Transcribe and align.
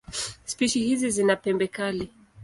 Spishi 0.45 0.79
hizi 0.79 1.09
zina 1.09 1.35
pembe 1.35 1.67
kali. 1.67 2.09